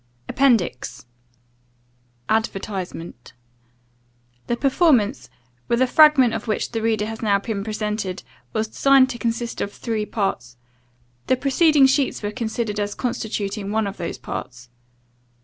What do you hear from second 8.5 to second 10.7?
was designed to consist of three parts.